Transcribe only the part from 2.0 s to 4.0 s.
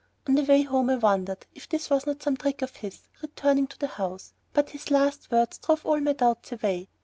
not some trick of his, returning to the